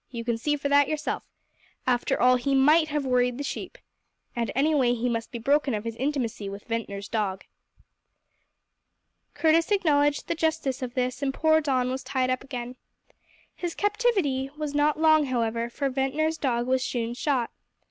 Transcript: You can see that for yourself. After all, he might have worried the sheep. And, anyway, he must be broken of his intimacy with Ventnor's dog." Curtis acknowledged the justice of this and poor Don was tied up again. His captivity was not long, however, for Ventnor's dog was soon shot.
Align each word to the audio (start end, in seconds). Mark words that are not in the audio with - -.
You 0.09 0.25
can 0.25 0.35
see 0.39 0.55
that 0.55 0.83
for 0.85 0.89
yourself. 0.89 1.27
After 1.85 2.19
all, 2.19 2.37
he 2.37 2.55
might 2.55 2.87
have 2.87 3.05
worried 3.05 3.37
the 3.37 3.43
sheep. 3.43 3.77
And, 4.35 4.49
anyway, 4.55 4.95
he 4.95 5.07
must 5.07 5.31
be 5.31 5.37
broken 5.37 5.75
of 5.75 5.83
his 5.83 5.95
intimacy 5.95 6.49
with 6.49 6.63
Ventnor's 6.63 7.07
dog." 7.07 7.45
Curtis 9.35 9.69
acknowledged 9.69 10.27
the 10.27 10.33
justice 10.33 10.81
of 10.81 10.95
this 10.95 11.21
and 11.21 11.31
poor 11.31 11.61
Don 11.61 11.91
was 11.91 12.01
tied 12.03 12.31
up 12.31 12.43
again. 12.43 12.77
His 13.53 13.75
captivity 13.75 14.49
was 14.57 14.73
not 14.73 14.99
long, 14.99 15.25
however, 15.27 15.69
for 15.69 15.87
Ventnor's 15.87 16.39
dog 16.39 16.65
was 16.65 16.83
soon 16.83 17.13
shot. 17.13 17.51